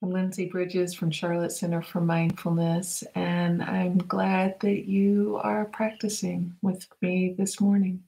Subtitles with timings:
[0.00, 6.54] I'm Lindsay Bridges from Charlotte Center for Mindfulness, and I'm glad that you are practicing
[6.62, 8.04] with me this morning.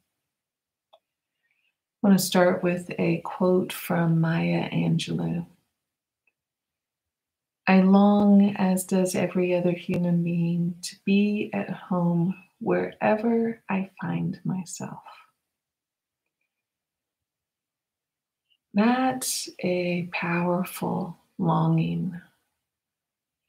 [0.95, 0.99] I
[2.07, 5.45] want to start with a quote from Maya Angelou.
[7.67, 14.41] I long, as does every other human being, to be at home wherever I find
[14.45, 15.03] myself.
[18.75, 22.21] That's a powerful longing.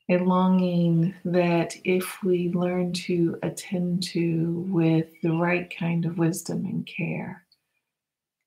[0.09, 6.65] A longing that, if we learn to attend to with the right kind of wisdom
[6.65, 7.45] and care,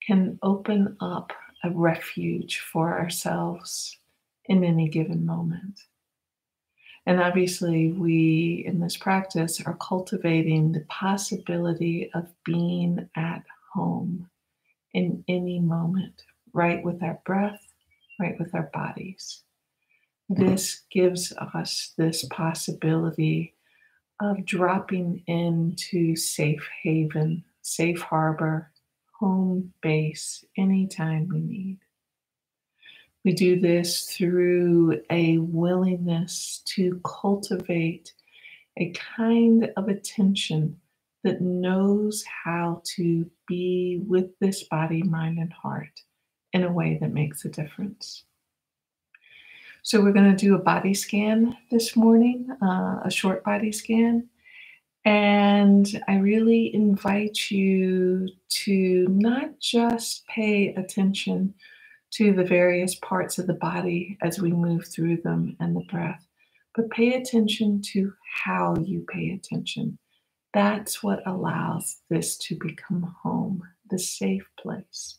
[0.06, 3.98] can open up a refuge for ourselves
[4.46, 5.78] in any given moment.
[7.06, 14.28] And obviously, we in this practice are cultivating the possibility of being at home
[14.92, 17.73] in any moment, right with our breath,
[18.18, 19.42] right with our bodies.
[20.30, 20.46] Mm-hmm.
[20.46, 23.54] This gives us this possibility
[24.20, 28.70] of dropping into safe haven, safe harbor,
[29.18, 31.78] home base anytime we need.
[33.24, 38.12] We do this through a willingness to cultivate
[38.76, 40.80] a kind of attention
[41.22, 46.02] that knows how to be with this body, mind, and heart
[46.54, 48.24] in a way that makes a difference.
[49.82, 54.28] So, we're going to do a body scan this morning, uh, a short body scan.
[55.06, 58.28] And I really invite you
[58.64, 61.54] to not just pay attention
[62.12, 66.26] to the various parts of the body as we move through them and the breath,
[66.76, 69.98] but pay attention to how you pay attention.
[70.54, 75.18] That's what allows this to become home, the safe place.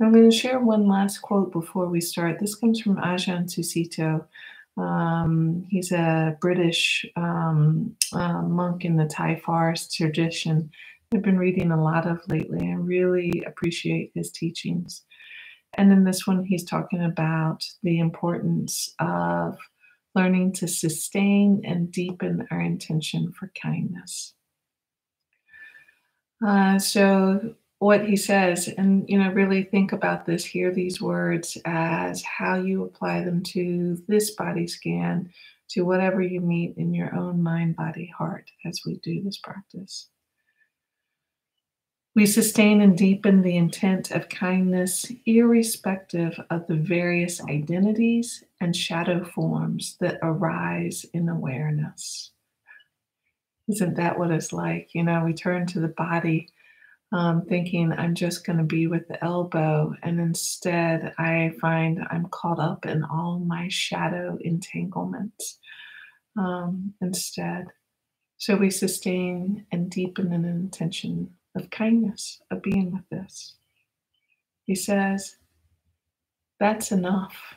[0.00, 2.38] I'm going to share one last quote before we start.
[2.38, 4.24] This comes from Ajahn Sucitto.
[4.76, 10.70] Um, he's a British um, uh, monk in the Thai forest tradition.
[11.12, 12.68] I've been reading a lot of lately.
[12.68, 15.02] I really appreciate his teachings.
[15.76, 19.58] And in this one, he's talking about the importance of
[20.14, 24.34] learning to sustain and deepen our intention for kindness.
[26.46, 31.56] Uh, so, what he says, and you know, really think about this, hear these words
[31.64, 35.30] as how you apply them to this body scan,
[35.68, 40.08] to whatever you meet in your own mind, body, heart as we do this practice.
[42.16, 49.24] We sustain and deepen the intent of kindness, irrespective of the various identities and shadow
[49.24, 52.32] forms that arise in awareness.
[53.68, 54.94] Isn't that what it's like?
[54.94, 56.48] You know, we turn to the body
[57.12, 62.26] um, thinking I'm just going to be with the elbow, and instead I find I'm
[62.26, 65.58] caught up in all my shadow entanglements
[66.36, 67.66] um, instead.
[68.36, 73.54] So we sustain and deepen an intention of kindness, of being with this.
[74.64, 75.36] He says,
[76.60, 77.54] that's enough.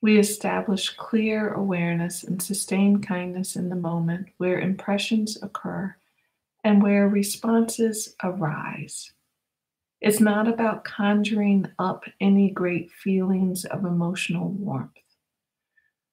[0.00, 5.96] We establish clear awareness and sustain kindness in the moment where impressions occur
[6.64, 9.12] and where responses arise.
[10.00, 14.92] It's not about conjuring up any great feelings of emotional warmth,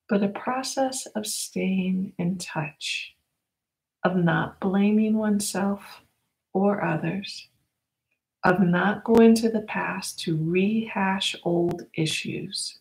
[0.10, 3.16] but a process of staying in touch,
[4.04, 6.02] of not blaming oneself
[6.54, 7.48] or others,
[8.44, 12.80] of not going to the past to rehash old issues.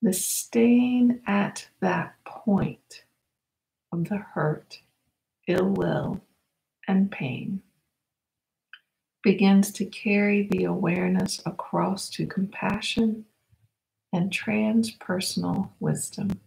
[0.00, 3.04] The staying at that point
[3.92, 4.80] of the hurt,
[5.52, 6.20] ill will,
[6.88, 7.62] and pain
[9.22, 13.24] begins to carry the awareness across to compassion
[14.12, 16.40] and transpersonal wisdom.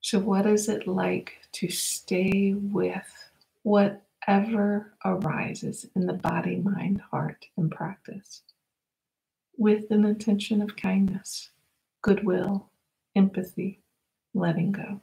[0.00, 3.30] So, what is it like to stay with
[3.62, 8.42] whatever arises in the body, mind, heart, and practice
[9.58, 11.50] with an intention of kindness,
[12.00, 12.70] goodwill,
[13.16, 13.82] empathy,
[14.38, 15.00] letting go?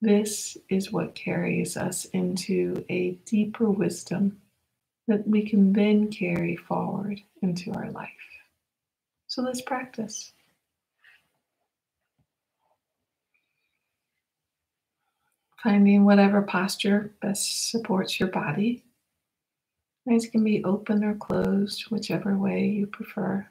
[0.00, 4.40] This is what carries us into a deeper wisdom
[5.08, 8.10] that we can then carry forward into our life.
[9.26, 10.32] So let's practice.
[15.62, 18.82] finding whatever posture best supports your body.
[20.10, 23.46] Eyes can be open or closed, whichever way you prefer.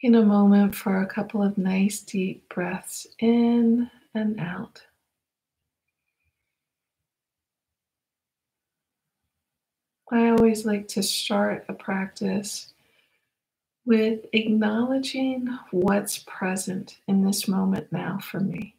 [0.00, 4.80] Taking a moment for a couple of nice deep breaths in and out.
[10.10, 12.72] I always like to start a practice
[13.84, 18.76] with acknowledging what's present in this moment now for me.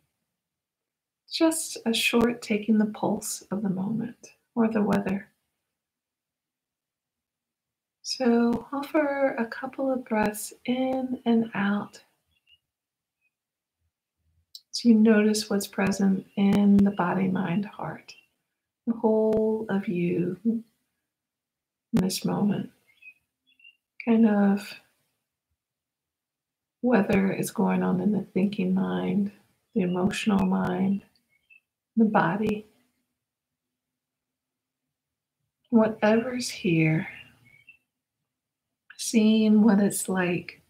[1.32, 5.31] Just a short taking the pulse of the moment or the weather.
[8.18, 12.02] So offer a couple of breaths in and out.
[14.72, 18.14] So you notice what's present in the body, mind, heart,
[18.86, 20.66] the whole of you in
[21.94, 22.72] this moment.
[24.04, 24.74] Kind of
[26.82, 29.32] whether it's going on in the thinking mind,
[29.74, 31.04] the emotional mind,
[31.96, 32.66] the body.
[35.70, 37.08] Whatever's here,
[39.02, 40.62] seeing what it's like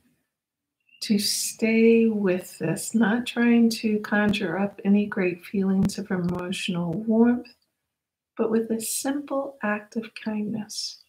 [1.01, 7.53] to stay with this, not trying to conjure up any great feelings of emotional warmth,
[8.37, 11.03] but with a simple act of kindness,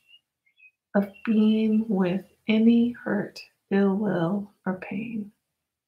[0.96, 3.40] of being with any hurt,
[3.70, 5.30] ill will, or pain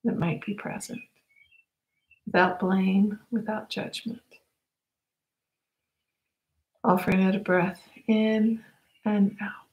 [0.05, 1.01] that might be present
[2.27, 4.21] without blame, without judgment.
[6.85, 8.63] Offering it a breath in
[9.05, 9.64] and out.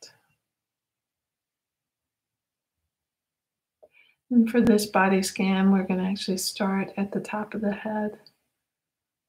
[4.32, 7.74] And for this body scan, we're going to actually start at the top of the
[7.74, 8.18] head.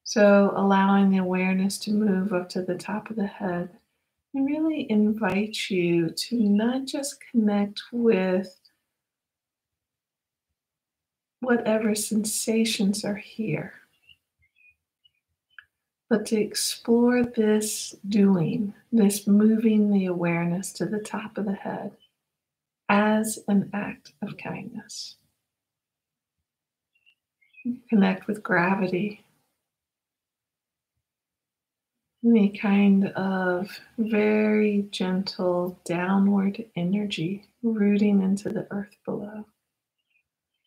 [0.05, 3.71] So, allowing the awareness to move up to the top of the head
[4.33, 8.61] and really invite you to not just connect with
[11.41, 13.75] whatever sensations are here.
[16.09, 21.97] But to explore this doing, this moving the awareness to the top of the head
[22.93, 25.17] as an act of kindness.
[27.89, 29.25] Connect with gravity.
[32.23, 39.47] Any kind of very gentle downward energy rooting into the earth below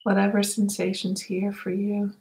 [0.01, 2.11] whatever sensations here for you.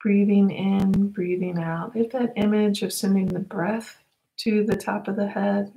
[0.00, 1.96] Breathing in, breathing out.
[1.96, 3.96] If that image of sending the breath
[4.38, 5.72] to the top of the head,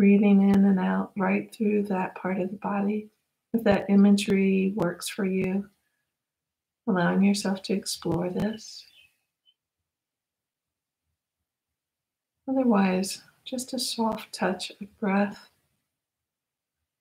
[0.00, 3.10] breathing in and out right through that part of the body,
[3.52, 5.68] if that imagery works for you,
[6.88, 8.82] allowing yourself to explore this.
[12.48, 15.50] Otherwise, just a soft touch of breath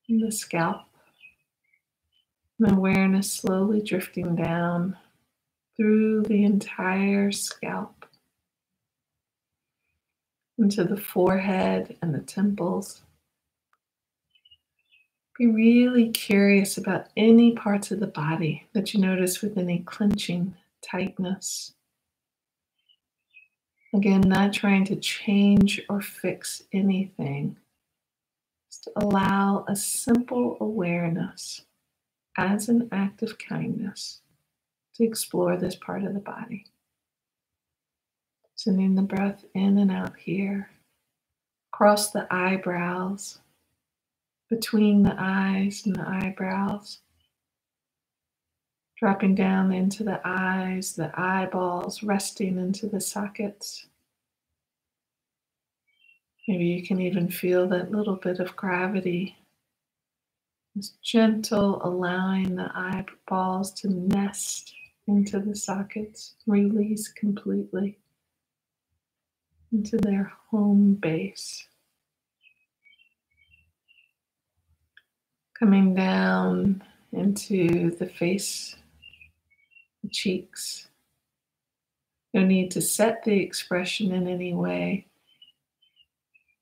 [0.10, 0.82] in the scalp.
[2.60, 4.98] And awareness slowly drifting down
[5.78, 8.06] through the entire scalp
[10.60, 13.02] into the forehead and the temples.
[15.38, 20.54] Be really curious about any parts of the body that you notice with any clenching,
[20.82, 21.74] tightness.
[23.94, 27.58] Again, not trying to change or fix anything.
[28.70, 31.62] Just allow a simple awareness
[32.38, 34.22] as an act of kindness
[34.96, 36.66] to explore this part of the body.
[38.60, 40.70] Sending the breath in and out here,
[41.72, 43.40] across the eyebrows,
[44.50, 47.00] between the eyes and the eyebrows,
[48.98, 53.86] dropping down into the eyes, the eyeballs, resting into the sockets.
[56.46, 59.38] Maybe you can even feel that little bit of gravity.
[60.76, 64.74] Just gentle, allowing the eyeballs to nest
[65.08, 67.98] into the sockets, release completely
[69.72, 71.68] into their home base.
[75.58, 78.76] Coming down into the face,
[80.04, 80.88] the cheeks.
[82.34, 85.08] No need to set the expression in any way.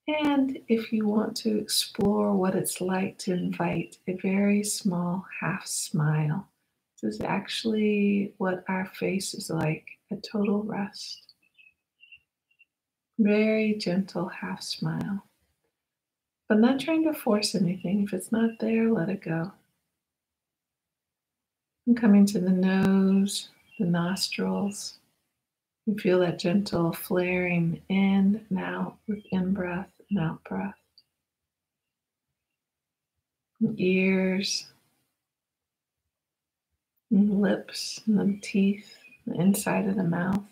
[0.08, 5.68] And if you want to explore what it's like to invite a very small half
[5.68, 6.48] smile,
[7.02, 11.27] this is actually what our face is like a total rest.
[13.20, 15.24] Very gentle half smile,
[16.48, 18.04] but not trying to force anything.
[18.04, 19.52] If it's not there, let it go.
[21.88, 25.00] And coming to the nose, the nostrils,
[25.88, 30.76] you feel that gentle flaring in and out with in breath and out breath.
[33.62, 34.68] And ears,
[37.10, 38.94] and lips, and the teeth,
[39.26, 40.44] the inside of the mouth,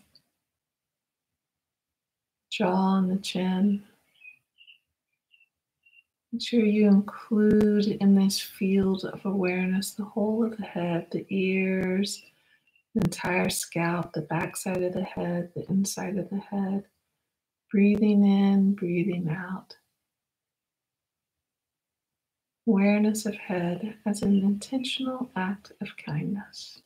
[2.58, 3.84] jaw and the chin.
[6.32, 11.26] Make sure you include in this field of awareness the whole of the head, the
[11.30, 12.22] ears,
[12.94, 16.86] the entire scalp, the backside of the head, the inside of the head
[17.76, 19.76] Breathing in, breathing out.
[22.68, 26.82] Awareness of head as an intentional act of kindness.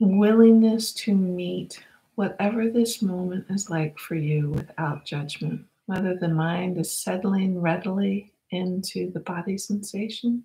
[0.00, 1.82] Willingness to meet
[2.14, 8.32] whatever this moment is like for you without judgment, whether the mind is settling readily
[8.50, 10.44] into the body sensation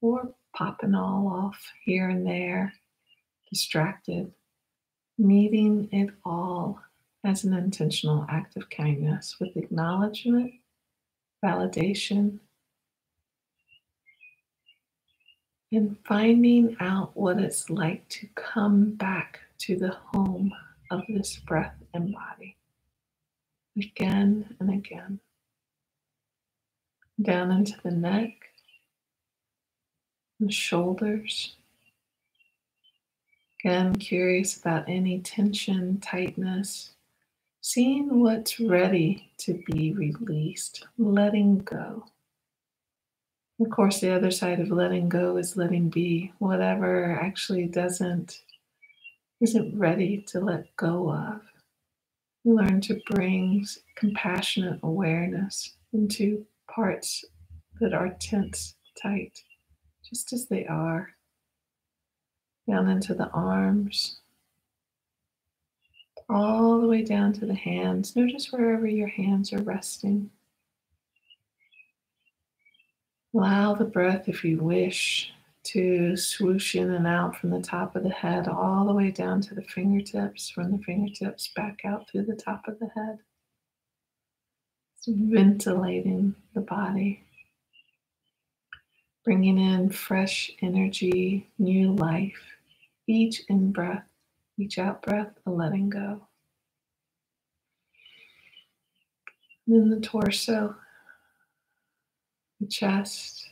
[0.00, 2.72] or popping all off here and there,
[3.50, 4.32] distracted,
[5.18, 6.80] meeting it all
[7.22, 10.54] as an intentional act of kindness with acknowledgement,
[11.44, 12.38] validation,
[15.72, 20.52] and finding out what it's like to come back to the home
[20.90, 22.56] of this breath and body
[23.76, 25.20] again and again.
[27.20, 28.32] Down into the neck,
[30.38, 31.56] the shoulders.
[33.62, 36.92] Again, curious about any tension, tightness,
[37.60, 42.04] seeing what's ready to be released, letting go.
[43.60, 48.40] Of course, the other side of letting go is letting be whatever actually doesn't,
[49.42, 51.42] isn't ready to let go of.
[52.42, 57.22] We learn to bring compassionate awareness into parts
[57.80, 59.42] that are tense, tight,
[60.08, 61.10] just as they are.
[62.66, 64.20] Down into the arms,
[66.30, 68.16] all the way down to the hands.
[68.16, 70.30] Notice wherever your hands are resting.
[73.32, 75.32] Allow the breath, if you wish,
[75.62, 79.40] to swoosh in and out from the top of the head all the way down
[79.42, 83.18] to the fingertips, from the fingertips back out through the top of the head.
[84.96, 87.22] It's ventilating the body,
[89.24, 92.42] bringing in fresh energy, new life,
[93.06, 94.06] each in breath,
[94.58, 96.26] each out breath, a letting go.
[99.66, 100.74] And then the torso
[102.60, 103.50] the chest,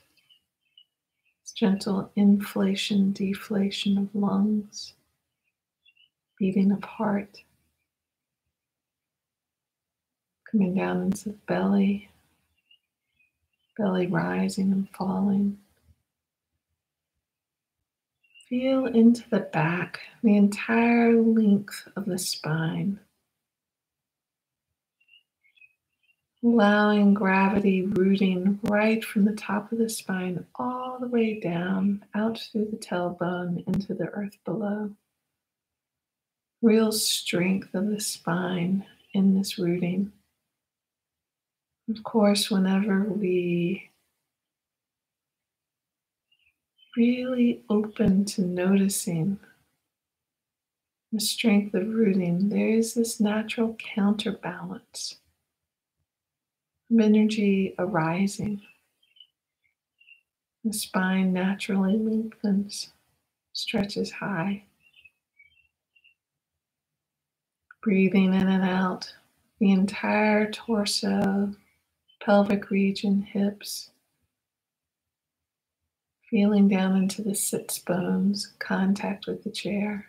[1.58, 4.92] gentle inflation, deflation of lungs,
[6.38, 7.42] beating of heart,
[10.48, 12.08] coming down into the belly,
[13.76, 15.58] belly rising and falling.
[18.48, 23.00] Feel into the back, the entire length of the spine.
[26.48, 32.38] Allowing gravity rooting right from the top of the spine all the way down, out
[32.38, 34.90] through the tailbone into the earth below.
[36.62, 40.10] Real strength of the spine in this rooting.
[41.90, 43.90] Of course, whenever we
[46.96, 49.38] really open to noticing
[51.12, 55.16] the strength of rooting, there is this natural counterbalance
[56.90, 58.62] energy arising.
[60.64, 62.90] The spine naturally lengthens,
[63.52, 64.64] stretches high.
[67.82, 69.14] Breathing in and out
[69.60, 71.54] the entire torso,
[72.20, 73.90] pelvic region, hips.
[76.30, 80.06] Feeling down into the sits bones, contact with the chair,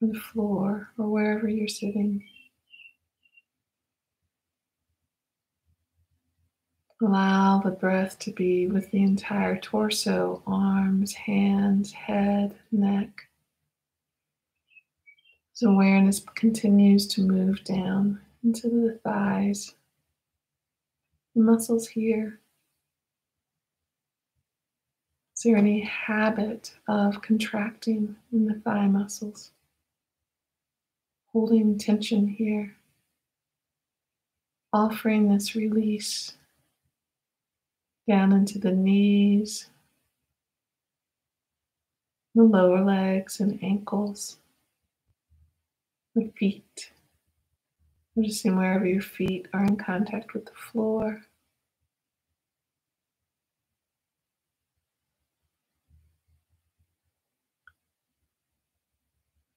[0.00, 2.24] the floor, or wherever you're sitting.
[7.00, 13.28] Allow the breath to be with the entire torso, arms, hands, head, neck.
[15.54, 19.76] As awareness continues to move down into the thighs,
[21.36, 22.40] the muscles here.
[25.36, 29.52] Is there any habit of contracting in the thigh muscles?
[31.32, 32.74] Holding tension here.
[34.72, 36.32] Offering this release
[38.08, 39.68] down into the knees,
[42.34, 44.38] the lower legs and ankles,
[46.14, 46.90] the feet.
[48.16, 51.20] Noticing wherever your feet are in contact with the floor.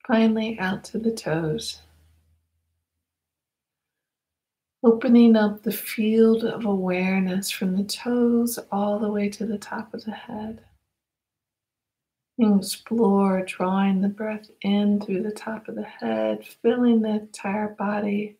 [0.06, 1.80] Finally, out to the toes.
[4.84, 9.94] Opening up the field of awareness from the toes all the way to the top
[9.94, 10.64] of the head.
[12.36, 18.36] Explore drawing the breath in through the top of the head, filling the entire body,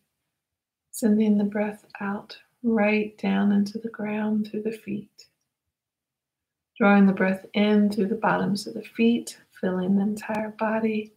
[0.91, 5.27] sending the breath out right down into the ground through the feet.
[6.77, 11.13] Drawing the breath in through the bottoms of the feet, filling the entire body,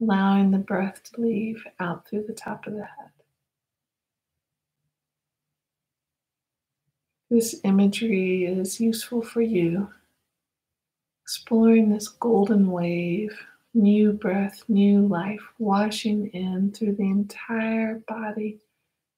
[0.00, 3.13] allowing the breath to leave out through the top of the head.
[7.34, 9.90] This imagery is useful for you,
[11.24, 13.36] exploring this golden wave,
[13.74, 18.60] new breath, new life, washing in through the entire body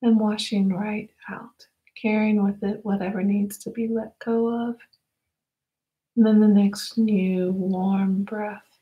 [0.00, 1.66] and washing right out,
[2.00, 4.76] carrying with it whatever needs to be let go of.
[6.16, 8.78] And then the next new warm breath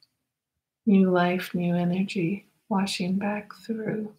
[0.87, 4.15] new life, new energy washing back through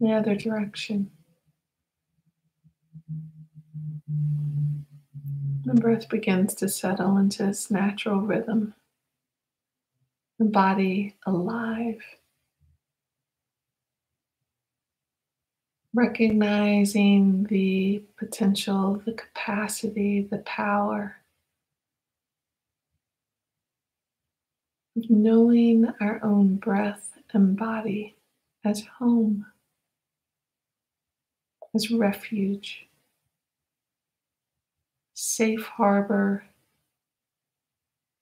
[0.00, 1.10] the other direction.
[5.64, 8.74] The breath begins to settle into its natural rhythm,
[10.40, 12.00] the body alive.
[15.94, 21.18] Recognizing the potential, the capacity, the power.
[24.96, 28.16] Knowing our own breath and body
[28.64, 29.46] as home,
[31.72, 32.88] as refuge,
[35.24, 36.44] safe harbor,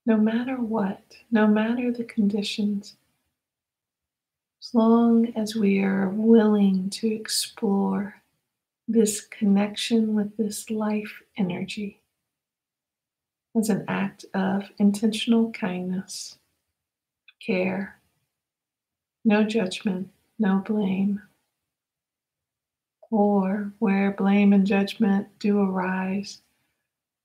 [0.04, 2.94] no matter what, no matter the conditions,
[4.62, 8.20] as long as we are willing to explore
[8.86, 11.98] this connection with this life energy
[13.56, 16.36] as an act of intentional kindness
[17.44, 17.98] care,
[19.24, 21.22] no judgment, no blame.
[23.10, 26.42] Or where blame and judgment do arise,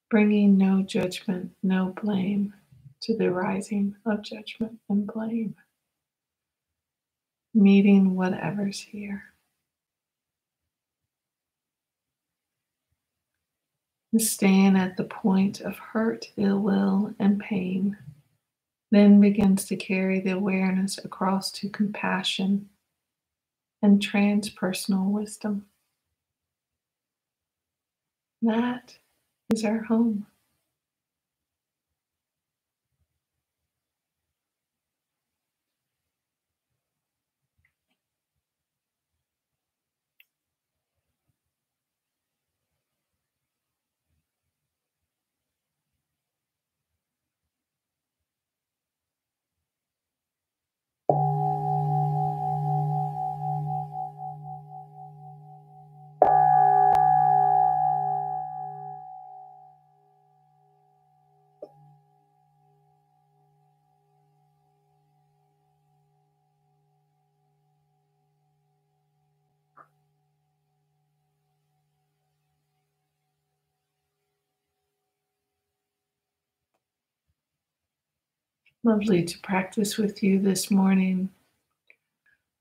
[0.09, 2.53] bringing no judgment, no blame
[3.01, 5.55] to the rising of judgment and blame.
[7.53, 9.24] Meeting whatever's here.
[14.17, 17.97] Staying at the point of hurt, ill will, and pain
[18.91, 22.69] then begins to carry the awareness across to compassion
[23.82, 25.65] and transpersonal wisdom.
[28.41, 28.97] That
[29.53, 30.25] is our home.
[78.86, 81.28] Lovely to practice with you this morning.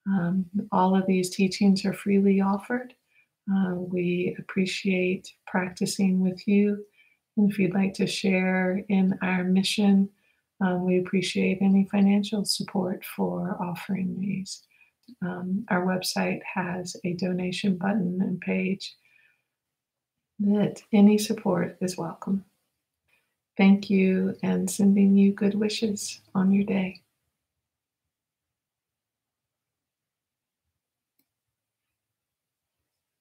[0.07, 2.95] Um, all of these teachings are freely offered.
[3.55, 6.83] Uh, we appreciate practicing with you.
[7.37, 10.09] And if you'd like to share in our mission,
[10.63, 14.63] um, we appreciate any financial support for offering these.
[15.21, 18.97] Um, our website has a donation button and page
[20.39, 22.47] that any support is welcome.
[23.57, 27.04] Thank you and sending you good wishes on your day.